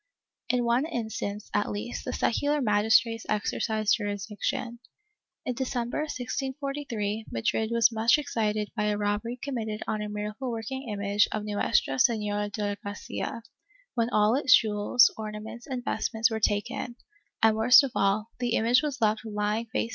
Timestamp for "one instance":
0.65-1.51